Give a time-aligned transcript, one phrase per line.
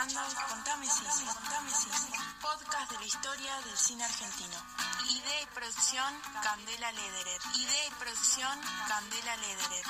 [0.00, 4.56] escuchando Contame Cine, Contame Cine, podcast de la historia del cine argentino.
[5.10, 7.40] Idea y producción Candela Lederer.
[7.54, 9.86] Idea y producción Candela Lederer.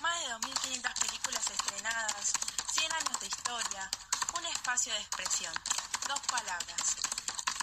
[0.00, 2.32] Más de 2.500 películas estrenadas,
[2.72, 3.90] 100 años de historia,
[4.38, 5.52] un espacio de expresión,
[6.06, 6.96] dos palabras.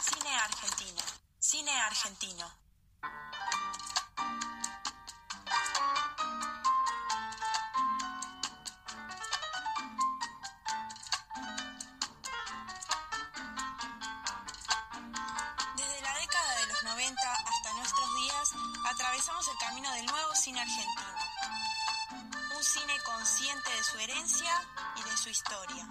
[0.04, 1.01] Cine argentino.
[1.39, 2.64] Cine argentino.
[20.55, 21.14] Cine argentino.
[22.55, 24.51] Un cine consciente de su herencia
[24.96, 25.86] y de su historia.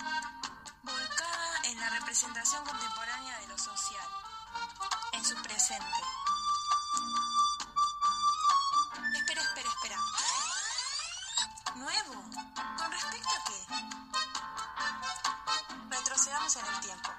[0.82, 4.08] Volcada en la representación contemporánea de lo social.
[5.12, 6.00] En su presente.
[9.14, 9.98] Espera, espera, espera.
[11.74, 12.14] ¿Nuevo?
[12.78, 13.66] ¿Con respecto a qué?
[15.90, 17.13] Retrocedamos en el tiempo.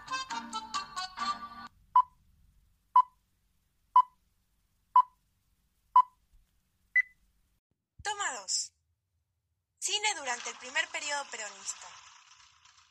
[10.45, 11.87] Durante el primer periodo peronista.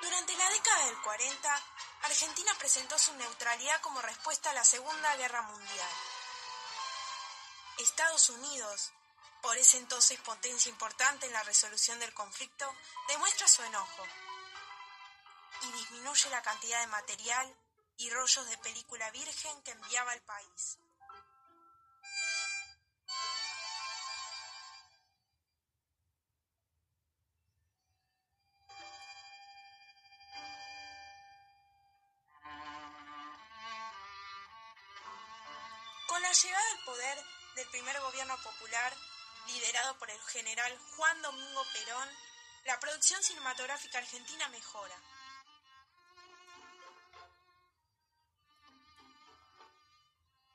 [0.00, 1.62] Durante la década del 40,
[2.02, 5.90] Argentina presentó su neutralidad como respuesta a la Segunda Guerra Mundial.
[7.78, 8.92] Estados Unidos,
[9.42, 12.72] por ese entonces potencia importante en la resolución del conflicto,
[13.08, 14.04] demuestra su enojo
[15.62, 17.56] y disminuye la cantidad de material
[17.98, 20.78] y rollos de película virgen que enviaba al país.
[36.06, 37.24] Con la llegada al poder
[37.56, 38.94] del primer gobierno popular,
[39.46, 42.08] liderado por el general Juan Domingo Perón,
[42.64, 44.96] la producción cinematográfica argentina mejora.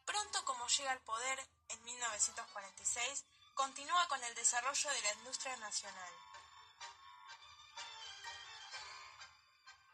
[0.06, 6.14] Pronto como llega al poder, en 1946, continúa con el desarrollo de la industria nacional.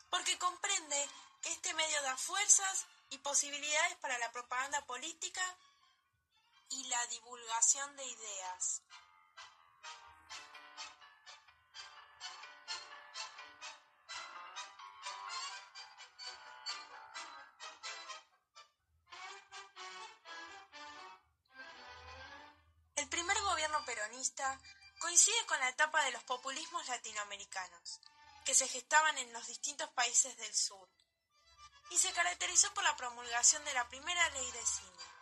[0.09, 1.09] Porque comprende
[1.41, 5.44] que este medio da fuerzas y posibilidades para la propaganda política
[6.69, 8.81] y la divulgación de ideas.
[22.95, 24.59] El primer gobierno peronista
[24.99, 28.01] coincide con la etapa de los populismos latinoamericanos,
[28.44, 30.90] que se gestaban en los distintos países del sur,
[31.91, 35.16] y se caracterizó por la promulgación de la primera ley de cine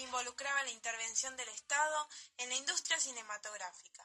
[0.00, 2.08] involucraba la intervención del Estado
[2.38, 4.04] en la industria cinematográfica.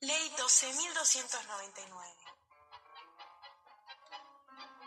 [0.00, 2.28] Ley 12.299.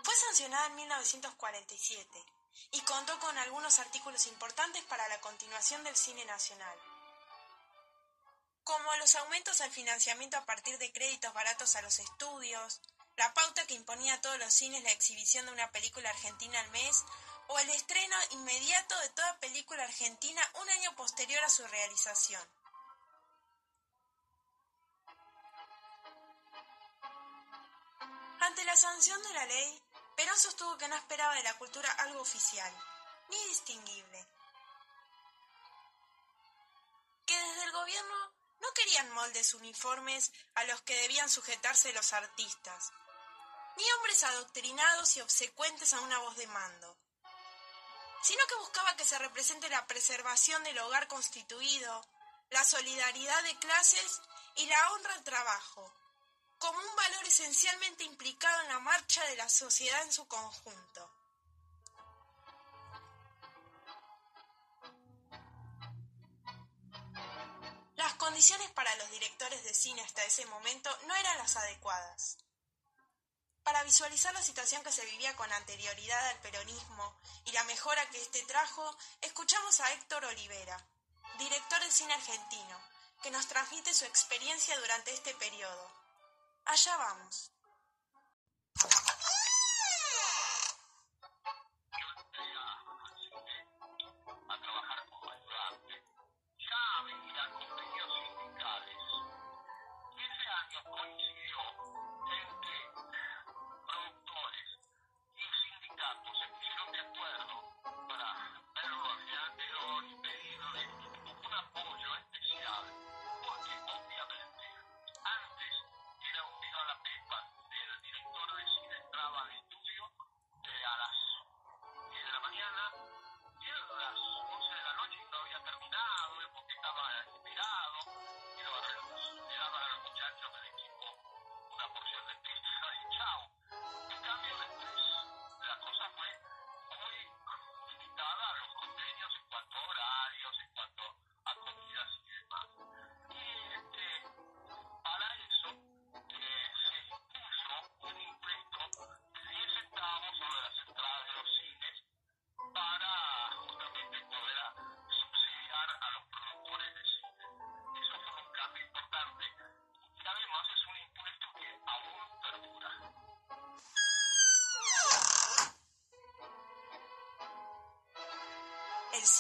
[0.03, 2.25] Fue sancionada en 1947
[2.71, 6.90] y contó con algunos artículos importantes para la continuación del cine nacional
[8.63, 12.81] como los aumentos al financiamiento a partir de créditos baratos a los estudios,
[13.17, 16.71] la pauta que imponía a todos los cines la exhibición de una película argentina al
[16.71, 17.03] mes
[17.47, 22.41] o el estreno inmediato de toda película argentina un año posterior a su realización.
[28.39, 29.81] Ante la sanción de la ley,
[30.15, 32.73] Perón sostuvo que no esperaba de la cultura algo oficial,
[33.29, 34.25] ni distinguible,
[37.25, 42.91] que desde el gobierno no querían moldes uniformes a los que debían sujetarse los artistas,
[43.75, 46.97] ni hombres adoctrinados y obsecuentes a una voz de mando,
[48.23, 52.07] sino que buscaba que se represente la preservación del hogar constituido,
[52.49, 54.21] la solidaridad de clases
[54.55, 55.93] y la honra al trabajo,
[56.59, 61.10] como un valor esencialmente implicado en la marcha de la sociedad en su conjunto.
[68.31, 72.37] Condiciones para los directores de cine hasta ese momento no eran las adecuadas.
[73.61, 78.21] Para visualizar la situación que se vivía con anterioridad al peronismo y la mejora que
[78.21, 80.81] éste trajo, escuchamos a Héctor Olivera,
[81.39, 82.81] director de cine argentino,
[83.21, 85.91] que nos transmite su experiencia durante este periodo.
[86.63, 87.51] Allá vamos.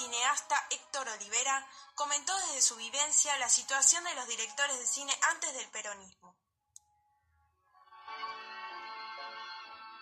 [0.01, 5.53] Cineasta Héctor Olivera comentó desde su vivencia la situación de los directores de cine antes
[5.53, 6.35] del peronismo.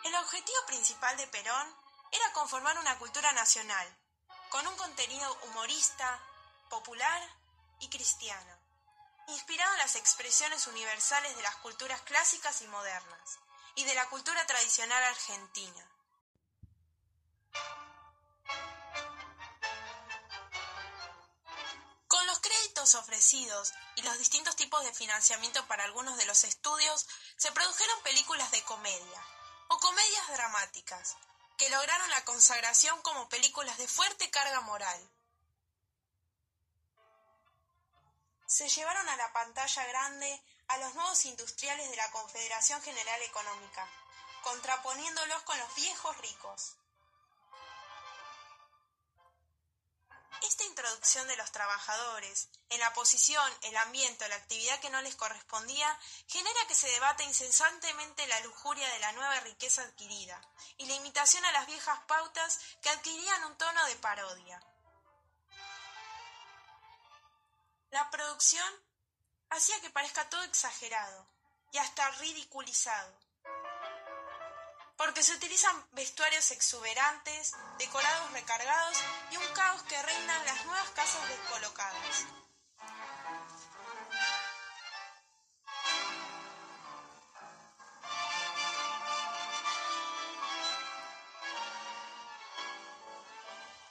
[0.06, 1.75] El objetivo principal de Perón
[2.12, 3.88] era conformar una cultura nacional,
[4.50, 6.24] con un contenido humorista,
[6.69, 7.22] popular
[7.81, 8.57] y cristiano,
[9.28, 13.40] inspirado en las expresiones universales de las culturas clásicas y modernas,
[13.75, 15.88] y de la cultura tradicional argentina.
[22.80, 28.50] Ofrecidos y los distintos tipos de financiamiento para algunos de los estudios, se produjeron películas
[28.52, 29.26] de comedia
[29.68, 31.18] o comedias dramáticas,
[31.58, 35.10] que lograron la consagración como películas de fuerte carga moral.
[38.48, 43.88] Se llevaron a la pantalla grande a los nuevos industriales de la Confederación General Económica,
[44.42, 46.79] contraponiéndolos con los viejos ricos.
[50.41, 55.01] Esta introducción de los trabajadores en la posición, el ambiente o la actividad que no
[55.01, 60.39] les correspondía genera que se debata incesantemente la lujuria de la nueva riqueza adquirida
[60.77, 64.63] y la imitación a las viejas pautas que adquirían un tono de parodia.
[67.91, 68.74] La producción
[69.50, 71.27] hacía que parezca todo exagerado
[71.74, 73.19] y hasta ridiculizado
[75.00, 78.98] porque se utilizan vestuarios exuberantes, decorados recargados
[79.32, 82.25] y un caos que reina en las nuevas casas descolocadas.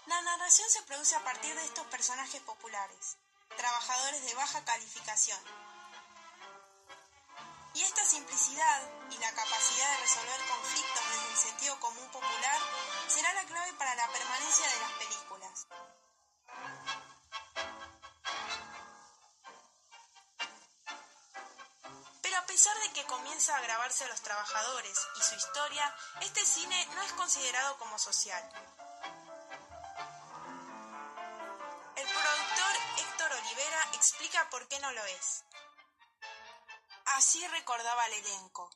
[0.04, 3.16] La narración se produce a partir de estos personajes populares,
[3.56, 5.40] trabajadores de baja calificación,
[7.78, 12.58] y esta simplicidad y la capacidad de resolver conflictos desde el sentido común popular
[13.06, 15.66] será la clave para la permanencia de las películas.
[22.20, 26.44] Pero a pesar de que comienza a grabarse a los trabajadores y su historia, este
[26.44, 28.42] cine no es considerado como social.
[31.94, 35.44] El productor Héctor Olivera explica por qué no lo es.
[37.18, 38.70] Así recordaba el elenco.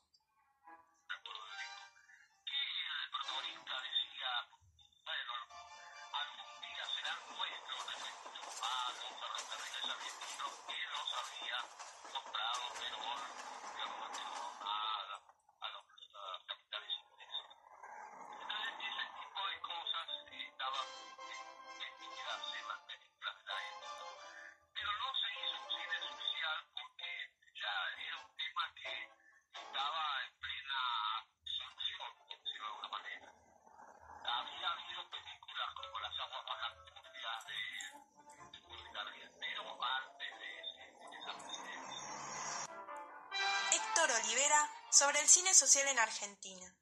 [44.92, 46.74] Sobre el cine social en Argentina.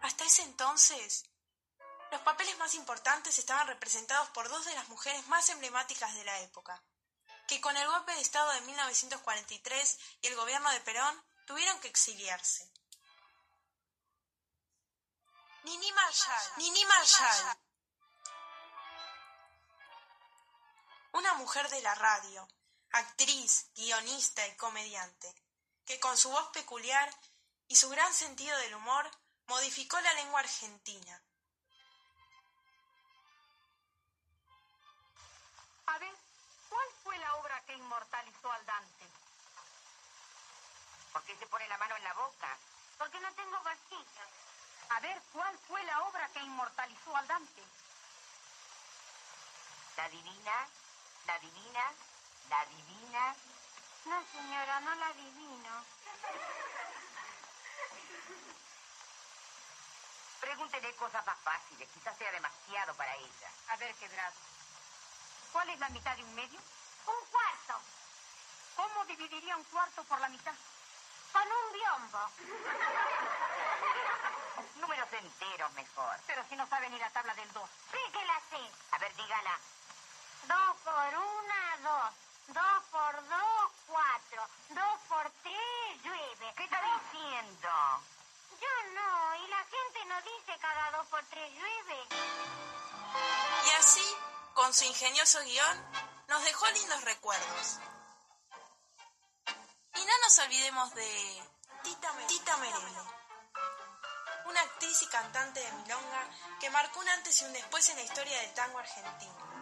[0.00, 1.24] Hasta ese entonces,
[2.10, 6.40] los papeles más importantes estaban representados por dos de las mujeres más emblemáticas de la
[6.40, 6.82] época,
[7.46, 11.88] que con el golpe de Estado de 1943 y el gobierno de Perón tuvieron que
[11.88, 12.70] exiliarse.
[15.64, 16.52] Nini Marshall.
[16.56, 17.58] Nini Marshall.
[21.12, 22.48] Una mujer de la radio,
[22.94, 25.34] actriz, guionista y comediante,
[25.84, 27.12] que con su voz peculiar
[27.66, 29.10] y su gran sentido del humor
[29.46, 31.20] modificó la lengua argentina.
[35.86, 36.14] A ver,
[36.68, 39.04] ¿cuál fue la obra que inmortalizó al Dante?
[41.12, 42.58] ¿Por qué se pone la mano en la boca?
[42.96, 44.22] Porque no tengo bolsillo.
[44.90, 47.62] A ver, ¿cuál fue la obra que inmortalizó al Dante?
[49.96, 50.68] ¿La divina?
[51.26, 51.92] ¿La divina?
[52.48, 53.34] ¿La divina?
[54.06, 55.84] No, señora, no la adivino.
[60.40, 63.50] Pregúntele cosas más fáciles, quizás sea demasiado para ella.
[63.68, 64.34] A ver, quebrado.
[65.52, 66.60] ¿Cuál es la mitad de un medio?
[67.06, 67.80] Un cuarto.
[68.76, 70.52] ¿Cómo dividiría un cuarto por la mitad?
[71.32, 72.30] Con un biombo.
[74.80, 76.16] Números enteros mejor.
[76.26, 77.70] Pero si no sabe ni la tabla del 2.
[77.92, 78.70] Sí que la sé.
[78.92, 79.58] A ver, dígala.
[80.46, 82.12] Dos por una, dos.
[82.48, 84.46] Dos por dos, cuatro.
[84.70, 86.54] Dos por tres, llueve.
[86.56, 87.68] ¿Qué está diciendo?
[88.60, 92.08] Yo no, y la gente no dice cada dos por tres llueve.
[93.66, 94.16] Y así,
[94.54, 95.90] con su ingenioso guion,
[96.28, 97.78] nos dejó lindos recuerdos.
[99.96, 101.42] Y no nos olvidemos de
[101.82, 103.14] Tita, Tita Merelo,
[104.46, 106.28] una actriz y cantante de milonga
[106.60, 109.53] que marcó un antes y un después en la historia del tango argentino.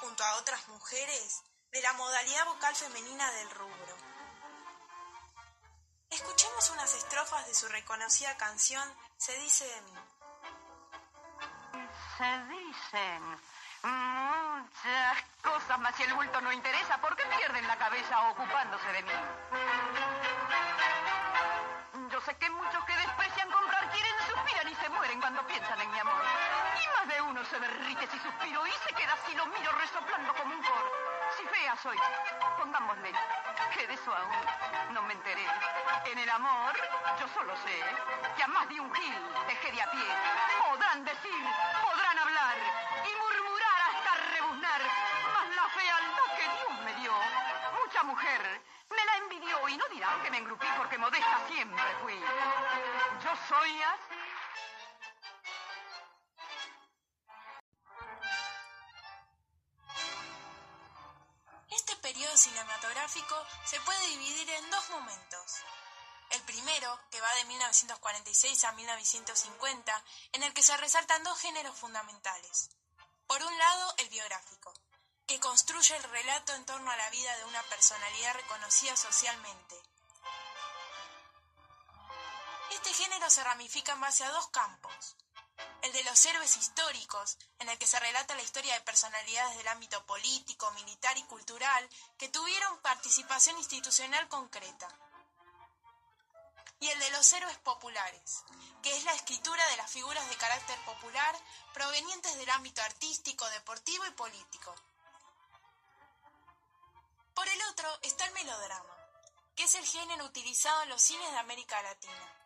[0.00, 3.96] Junto a otras mujeres, de la modalidad vocal femenina del rubro.
[6.10, 8.82] Escuchemos unas estrofas de su reconocida canción
[9.18, 9.92] Se dice de mí.
[12.16, 13.22] Se dicen
[13.82, 19.02] muchas cosas, mas si el bulto no interesa, ¿por qué pierden la cabeza ocupándose de
[19.02, 19.12] mí?
[22.10, 22.96] Yo sé que muchos que
[33.74, 35.46] que de eso aún no me enteré.
[36.06, 36.72] En el amor,
[37.20, 37.84] yo solo sé
[38.36, 39.14] que a más de un gil
[39.46, 40.04] dejé de a pie.
[40.66, 41.44] Podrán decir,
[41.82, 42.56] podrán hablar
[43.04, 44.80] y murmurar hasta rebuznar,
[45.34, 47.12] mas la fealdad que Dios me dio,
[47.84, 52.18] mucha mujer me la envidió y no dirán que me engrupí porque modesta siempre fui.
[53.22, 54.07] Yo soy así.
[62.38, 65.56] Cinematográfico se puede dividir en dos momentos.
[66.30, 71.76] El primero, que va de 1946 a 1950, en el que se resaltan dos géneros
[71.76, 72.70] fundamentales.
[73.26, 74.72] Por un lado, el biográfico,
[75.26, 79.82] que construye el relato en torno a la vida de una personalidad reconocida socialmente.
[82.70, 85.16] Este género se ramifica en base a dos campos.
[85.88, 89.68] El de los héroes históricos, en el que se relata la historia de personalidades del
[89.68, 94.86] ámbito político, militar y cultural que tuvieron participación institucional concreta.
[96.80, 98.44] Y el de los héroes populares,
[98.82, 101.34] que es la escritura de las figuras de carácter popular
[101.72, 104.74] provenientes del ámbito artístico, deportivo y político.
[107.32, 108.94] Por el otro está el melodrama,
[109.56, 112.37] que es el género utilizado en los cines de América Latina.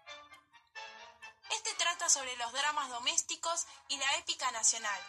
[1.53, 5.01] Este trata sobre los dramas domésticos y la épica nacional,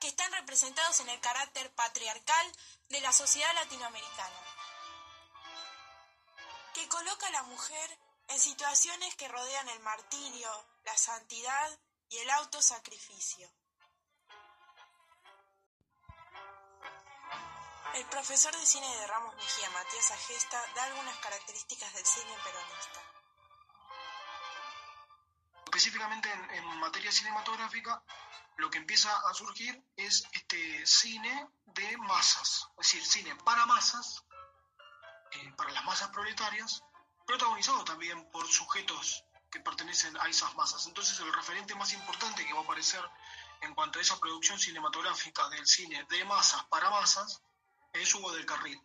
[0.00, 2.52] que están representados en el carácter patriarcal
[2.88, 4.40] de la sociedad latinoamericana,
[6.74, 12.30] que coloca a la mujer en situaciones que rodean el martirio, la santidad y el
[12.30, 13.48] autosacrificio.
[17.94, 23.17] El profesor de cine de Ramos Mejía, Matías Agesta, da algunas características del cine peronista.
[25.78, 28.02] Específicamente en, en materia cinematográfica,
[28.56, 34.24] lo que empieza a surgir es este cine de masas, es decir, cine para masas,
[35.30, 36.82] eh, para las masas proletarias,
[37.24, 40.84] protagonizado también por sujetos que pertenecen a esas masas.
[40.88, 43.08] Entonces el referente más importante que va a aparecer
[43.60, 47.40] en cuanto a esa producción cinematográfica del cine de masas para masas
[47.92, 48.82] es Hugo del Carril.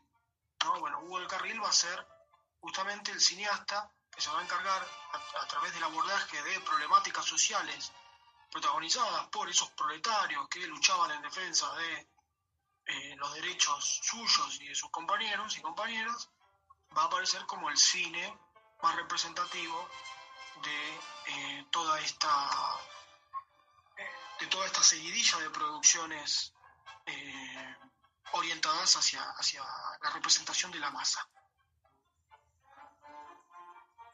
[0.64, 0.80] ¿no?
[0.80, 2.08] Bueno, Hugo del Carril va a ser
[2.62, 7.26] justamente el cineasta que se va a encargar a, a través del abordaje de problemáticas
[7.26, 7.92] sociales
[8.52, 12.08] protagonizadas por esos proletarios que luchaban en defensa de
[12.86, 16.30] eh, los derechos suyos y de sus compañeros y compañeras,
[16.96, 18.38] va a aparecer como el cine
[18.82, 19.90] más representativo
[20.62, 22.80] de eh, toda esta
[24.40, 26.54] de toda esta seguidilla de producciones
[27.06, 27.76] eh,
[28.34, 29.64] orientadas hacia, hacia
[30.02, 31.26] la representación de la masa.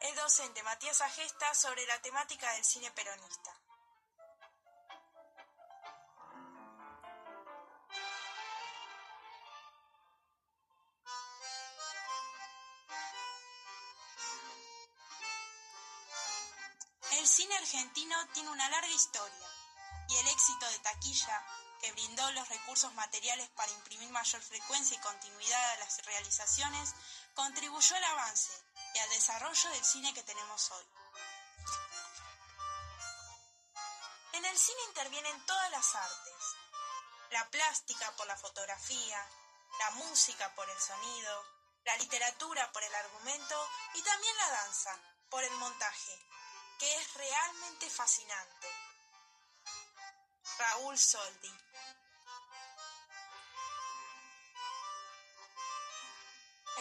[0.00, 3.54] Es docente Matías Agesta sobre la temática del cine peronista.
[17.12, 19.46] El cine argentino tiene una larga historia
[20.08, 21.44] y el éxito de taquilla,
[21.82, 26.94] que brindó los recursos materiales para imprimir mayor frecuencia y continuidad a las realizaciones,
[27.34, 30.84] contribuyó al avance y al desarrollo del cine que tenemos hoy.
[34.32, 36.56] En el cine intervienen todas las artes,
[37.30, 39.28] la plástica por la fotografía,
[39.78, 41.44] la música por el sonido,
[41.84, 46.18] la literatura por el argumento y también la danza por el montaje,
[46.78, 48.68] que es realmente fascinante.
[50.58, 51.69] Raúl Soldi.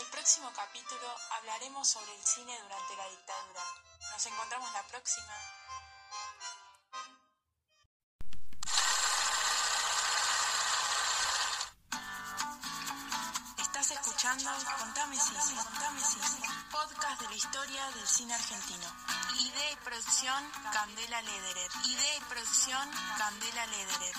[0.10, 3.62] Próximo capítulo hablaremos sobre el cine durante la dictadura.
[4.12, 5.34] Nos encontramos la próxima.
[13.58, 18.88] Estás escuchando Contame Cine, Contame Cine, podcast de la historia del cine argentino.
[19.40, 21.72] Idea y producción Candela Lederer.
[21.86, 24.16] Idea y producción Candela Lederer.